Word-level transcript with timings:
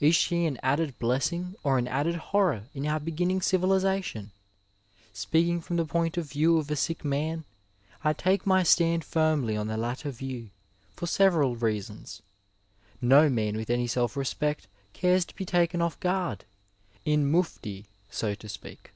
Is 0.00 0.16
she 0.16 0.46
an 0.46 0.58
added 0.64 0.98
blessing 0.98 1.54
or 1.62 1.78
an 1.78 1.86
added 1.86 2.16
horror 2.16 2.64
in 2.74 2.88
our 2.88 2.98
be 2.98 3.12
ginning 3.12 3.40
civilization? 3.40 4.32
Speaking 5.12 5.60
from 5.60 5.76
the 5.76 5.84
point 5.84 6.16
of 6.18 6.28
view 6.28 6.58
of 6.58 6.68
a 6.72 6.74
sick 6.74 7.04
man, 7.04 7.44
I 8.02 8.12
take 8.12 8.44
my 8.44 8.64
stand 8.64 9.04
firmly 9.04 9.56
on 9.56 9.68
the 9.68 9.76
latter 9.76 10.10
view, 10.10 10.50
for 10.96 11.06
several 11.06 11.54
reasons. 11.54 12.20
No 13.00 13.28
man 13.28 13.56
with 13.56 13.70
any 13.70 13.86
self 13.86 14.16
respect 14.16 14.66
cares 14.92 15.24
to 15.26 15.36
be 15.36 15.44
taken 15.44 15.78
ofE 15.78 16.00
guard, 16.00 16.46
in 17.04 17.30
mufti, 17.30 17.86
so 18.10 18.34
to 18.34 18.48
speak. 18.48 18.90